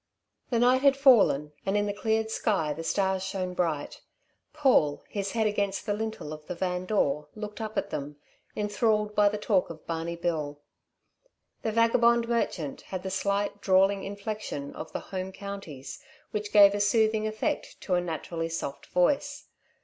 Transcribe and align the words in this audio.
The 0.49 0.57
night 0.57 0.81
had 0.81 0.97
fallen, 0.97 1.53
and 1.63 1.77
in 1.77 1.85
the 1.85 1.93
cleared 1.93 2.31
sky 2.31 2.73
the 2.73 2.83
stars 2.83 3.21
shone 3.23 3.53
bright. 3.53 4.01
Paul, 4.51 5.03
his 5.07 5.33
head 5.33 5.45
against 5.45 5.85
the 5.85 5.93
lintel 5.93 6.33
of 6.33 6.47
the 6.47 6.55
van 6.55 6.85
door, 6.87 7.27
looked 7.35 7.61
up 7.61 7.77
at 7.77 7.91
them, 7.91 8.15
enthralled 8.55 9.13
by 9.13 9.29
the 9.29 9.37
talk 9.37 9.69
of 9.69 9.85
Barney 9.85 10.15
Bill. 10.15 10.59
The 11.61 11.71
vagabond 11.71 12.27
merchant 12.27 12.81
had 12.81 13.03
the 13.03 13.11
slight 13.11 13.61
drawling 13.61 14.03
inflection 14.03 14.73
of 14.73 14.91
the 14.91 15.01
Home 15.13 15.31
Counties, 15.31 15.99
which 16.31 16.51
gave 16.51 16.73
a 16.73 16.79
soothing 16.81 17.27
effect 17.27 17.79
to 17.81 17.93
a 17.93 18.01
naturally 18.01 18.49
soft 18.49 18.87
voice. 18.87 19.49